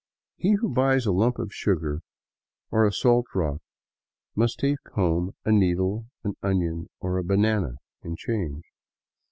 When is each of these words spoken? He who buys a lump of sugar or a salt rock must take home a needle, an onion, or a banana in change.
He 0.35 0.53
who 0.53 0.67
buys 0.73 1.05
a 1.05 1.11
lump 1.11 1.37
of 1.37 1.53
sugar 1.53 2.01
or 2.71 2.87
a 2.87 2.91
salt 2.91 3.27
rock 3.35 3.61
must 4.35 4.57
take 4.57 4.79
home 4.95 5.35
a 5.45 5.51
needle, 5.51 6.07
an 6.23 6.33
onion, 6.41 6.89
or 6.99 7.19
a 7.19 7.23
banana 7.23 7.73
in 8.01 8.15
change. 8.15 8.63